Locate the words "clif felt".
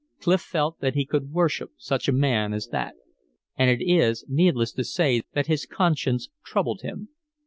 0.19-0.79